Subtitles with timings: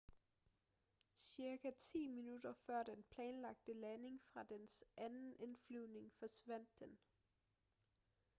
[1.23, 6.99] cirka ti minutter før den planlagte landing fra dens anden indflyvning forsvandt den